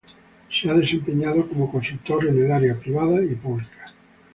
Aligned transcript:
Se 0.49 0.67
ha 0.67 0.73
desempeñado 0.73 1.47
como 1.47 1.71
consultor 1.71 2.25
en 2.25 2.43
el 2.43 2.51
área 2.51 2.73
privada 2.75 3.23
y 3.23 3.35
pública. 3.35 3.93